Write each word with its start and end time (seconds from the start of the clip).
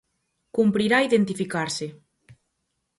Cumprirá 0.55 0.97
identificarse. 1.07 1.87